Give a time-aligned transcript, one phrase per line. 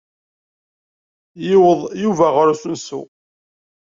[1.47, 3.01] Yuweḍ Yuba ɣer usensu.